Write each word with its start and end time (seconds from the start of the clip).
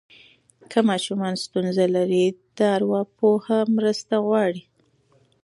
که 0.71 0.79
ماشوم 0.89 1.21
ستونزه 1.43 1.85
لري، 1.95 2.25
د 2.57 2.57
ارواپوه 2.75 3.53
مرسته 3.75 4.13
وغواړئ. 4.19 4.61